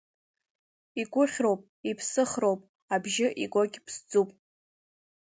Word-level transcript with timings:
Игәыхьроуп, 1.01 1.61
иԥсхыхроуп, 1.89 2.61
абжьы 2.93 3.27
игогь 3.43 3.77
ԥсӡуп. 3.85 4.29